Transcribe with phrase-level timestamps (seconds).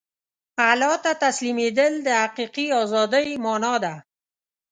[0.69, 3.93] الله ته تسلیمېدل د حقیقي ازادۍ مانا ده.